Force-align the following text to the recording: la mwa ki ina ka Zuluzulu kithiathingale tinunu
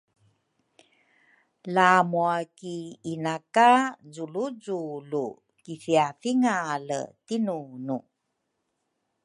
la 1.75 1.87
mwa 2.11 2.35
ki 2.57 2.75
ina 3.13 3.35
ka 3.55 3.69
Zuluzulu 4.13 5.25
kithiathingale 5.63 6.99
tinunu 7.25 7.97